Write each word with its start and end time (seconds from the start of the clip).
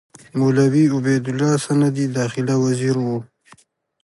مولوي 0.37 0.83
عبیدالله 0.95 1.53
سندي 1.65 2.05
داخله 2.17 2.53
وزیر 2.65 2.95
وو. 3.03 3.17